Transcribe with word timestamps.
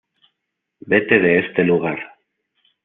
Vete 0.91 1.19
de 1.23 1.31
este 1.43 1.61
lugar. 1.63 1.99